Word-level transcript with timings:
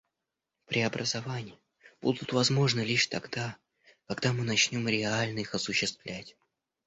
Преобразования 0.65 1.59
будут 2.01 2.33
возможны 2.33 2.81
лишь 2.81 3.05
тогда, 3.05 3.55
когда 4.07 4.33
мы 4.33 4.43
начнем 4.43 4.87
реально 4.89 5.41
их 5.41 5.53
осуществлять. 5.53 6.35